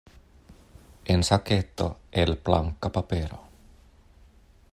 En 1.05 1.23
saketo 1.23 1.99
el 2.11 2.35
blanka 2.37 2.91
papero. 2.91 3.39